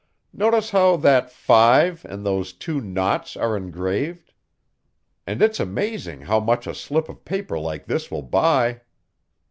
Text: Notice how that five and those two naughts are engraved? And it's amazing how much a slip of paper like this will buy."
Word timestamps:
Notice 0.33 0.71
how 0.71 0.95
that 0.97 1.29
five 1.31 2.03
and 2.05 2.25
those 2.25 2.53
two 2.53 2.81
naughts 2.81 3.37
are 3.37 3.55
engraved? 3.55 4.33
And 5.27 5.43
it's 5.43 5.59
amazing 5.59 6.21
how 6.21 6.39
much 6.39 6.65
a 6.65 6.73
slip 6.73 7.07
of 7.07 7.23
paper 7.23 7.59
like 7.59 7.85
this 7.85 8.09
will 8.09 8.23
buy." 8.23 8.81